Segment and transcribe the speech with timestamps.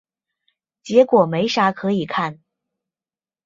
[0.81, 2.39] 结果没啥可以看